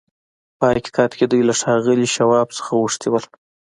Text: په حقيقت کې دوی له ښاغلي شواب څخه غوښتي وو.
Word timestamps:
په 0.57 0.65
حقيقت 0.71 1.11
کې 1.17 1.25
دوی 1.31 1.41
له 1.49 1.53
ښاغلي 1.61 2.07
شواب 2.15 2.47
څخه 2.57 2.71
غوښتي 2.79 3.07
وو. 3.09 3.19